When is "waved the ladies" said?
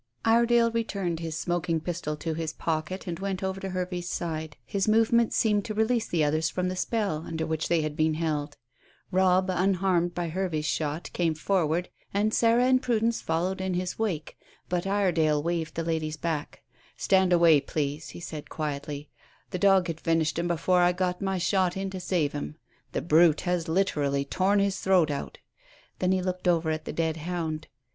15.43-16.17